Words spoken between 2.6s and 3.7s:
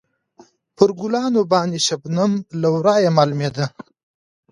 له ورایه معلومېده.